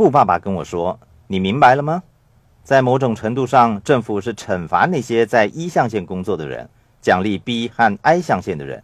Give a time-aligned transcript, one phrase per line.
[0.00, 2.02] 富爸爸跟我说：“你明白了吗？
[2.64, 6.66] 在某种程度上，政府是惩罚那些在一象限工作的人，
[7.02, 8.82] 奖励 B 和 I 象限的人。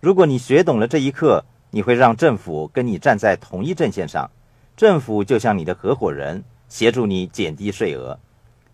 [0.00, 4.28] 如果你学懂了这一课，你会让政府跟你站在同一阵线上。
[4.76, 8.18] 政府就像你的合伙人，协助你减低税额，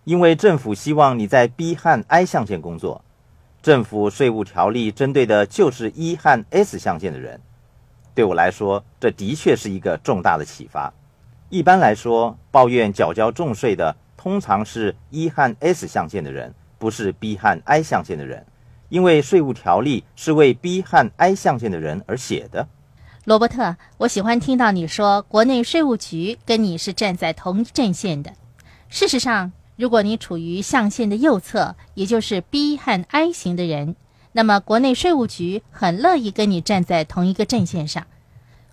[0.05, 3.05] 因为政府希望你在 B 和 I 象限工作。
[3.61, 7.39] 政府税务条例针对的就是一和 S 象限的人。
[8.15, 10.91] 对我来说，这的确是一个重大的启发。”
[11.49, 18.45] 一般来说，抱怨缴交重税的通常是一和 S 象限的人，不是 B 和 I 象限的人，
[18.89, 22.67] 因为税务条例是为 B 和 I 象限的人而写的。
[23.25, 28.31] 罗伯特，我喜欢听到你说国内税务局跟你是站在同一阵线的。
[28.87, 33.95] 事实上，如果你处于象限的右侧，也就是 B 和 I 型的人，
[34.33, 38.05] 那么国内税务局很乐意跟你站在同一个阵线上。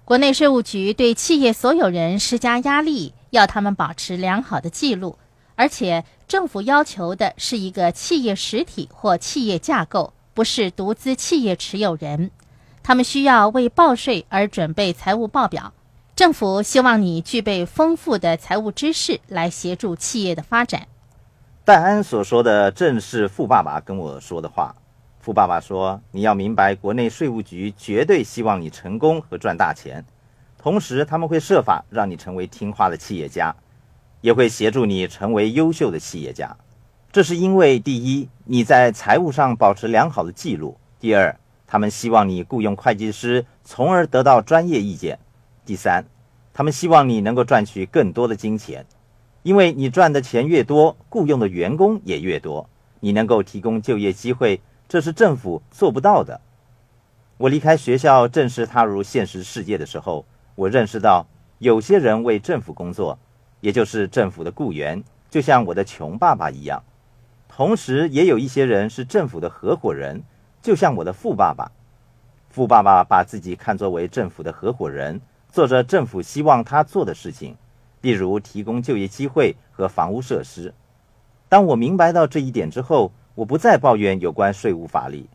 [0.07, 5.19] 国内税务局对企业所有人施加压力，要他们保持良好的记录，
[5.57, 12.31] 而且政府要求的是一个企业实体或企业架构，不是独资企业持有人。
[12.85, 15.73] 他们需要为报税而准备财务报表。
[16.15, 20.87] 政府希望你具备丰富的财务知识，来协助企业的发展。
[21.65, 24.73] 戴安所说的正是富爸爸跟我说的话。
[25.27, 30.05] 富爸爸说：“你要明白，国内税务局绝对希望你成功和赚大钱，
[30.57, 33.53] 同时他们会设法让你成为听话的企业家，
[34.21, 36.57] 也会协助你成为优秀的企业家。
[37.11, 45.17] 这是因为，第一，你在财务上保持良好的记录；第二，他们希望你雇佣会计师，从而得到专业意见；
[45.65, 46.05] 第三，
[46.55, 48.87] 他们希望你能够赚取更多的金钱，
[49.43, 56.41] 因为你赚的钱越多，雇佣的员工也越多，你能够提供就业机会。”这是政府做不到的。
[57.39, 61.27] 我离开学校，正式踏入现实世界的时候，我认识到，
[61.59, 63.19] 有些人为政府工作，
[63.61, 66.81] 也就是政府的雇员，就像我的穷爸爸一样；
[67.49, 70.23] 同时，也有一些人是政府的合伙人，
[70.63, 71.71] 就像我的富爸爸。
[72.49, 77.57] 富爸爸把自己看作为政府的合伙人，做着政府希望他做的事情，
[78.01, 80.73] 例如提供就业机会和房屋设施。
[81.51, 85.27] 当我明白到这一点之后，我不再抱怨有关税务法律，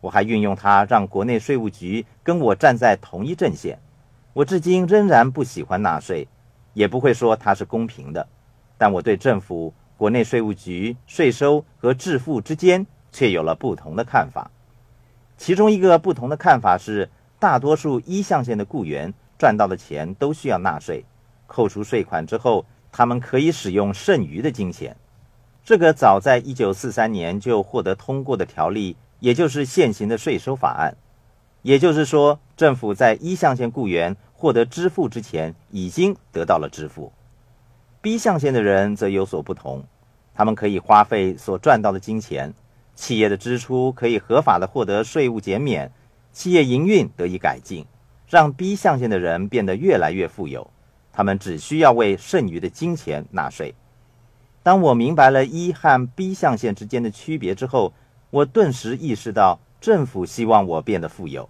[0.00, 3.76] 我还运用它让国内税务局跟我站在同一阵线。
[4.32, 6.28] 我至今仍然不喜欢纳税，
[6.74, 8.24] 也不会说它是公平的，
[8.78, 14.48] 但我对政府、国内税务局、税收和致富之间却有了不同的看法。
[15.36, 21.04] 其中一个不同的看法是，大多数一象限的雇员赚到的钱都需要纳税，
[21.48, 24.96] 扣除税款之后，他们可以使用剩余的金钱。
[25.64, 30.96] 这个早在一九四三年就获得通过的条例，也就是现行的税收法案，
[31.62, 37.12] 也就是说，政府在一象限雇员获得支付之前，已经得到了支付。
[38.00, 39.84] B 象限的人则有所不同，
[40.34, 42.52] 他们可以花费所赚到的金钱，
[42.94, 45.92] 企业的支出可以合法的获得税务减免，
[46.32, 47.84] 企业营运得以改进，
[48.26, 50.68] 让 B 象限的人变得越来越富有。
[51.12, 53.74] 他们只需要为剩余的金钱纳税。
[54.62, 57.94] 当我明白了一和 B 象限之间的区别之后，
[58.30, 61.48] 我顿时意识到政府希望我变得富有。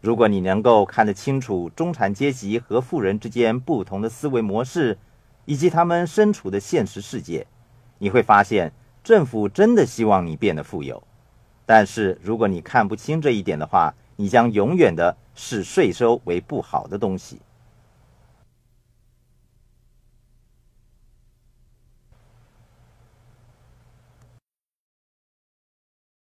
[0.00, 4.98] 如果你能够看得清楚中产阶级和富人之间不同的思维模式，
[5.44, 7.46] 以及他们身处的现实世界，
[7.98, 8.72] 你会发现
[9.02, 11.02] 政府真的希望你变得富有。
[11.66, 17.40] 但是如果你看不清这一点的话，你将永远的视税收为不好的东西。